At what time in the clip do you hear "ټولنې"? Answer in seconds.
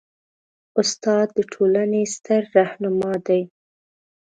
1.53-2.01